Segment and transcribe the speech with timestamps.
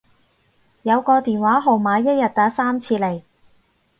[0.81, 3.21] 有個電話號碼一日打三次嚟